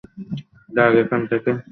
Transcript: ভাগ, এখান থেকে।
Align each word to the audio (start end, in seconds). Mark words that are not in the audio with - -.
ভাগ, 0.69 0.91
এখান 0.95 1.21
থেকে। 1.31 1.51